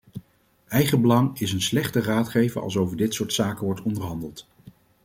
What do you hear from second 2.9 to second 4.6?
dit soort zaken wordt onderhandeld.